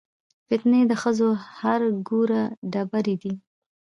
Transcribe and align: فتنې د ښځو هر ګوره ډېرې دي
فتنې 0.47 0.81
د 0.87 0.93
ښځو 1.01 1.29
هر 1.59 1.81
ګوره 2.07 2.43
ډېرې 2.73 3.15
دي 3.21 3.33